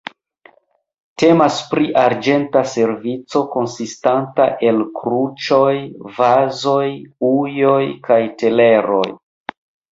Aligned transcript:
Temas 1.23 1.57
pri 1.73 1.85
arĝenta 2.03 2.63
servico 2.71 3.43
konsistanta 3.57 4.49
el 4.71 4.83
kruĉoj, 4.97 5.71
vazoj, 6.19 6.89
ujoj 7.33 7.81
kaj 8.11 8.23
teleroj. 8.43 9.07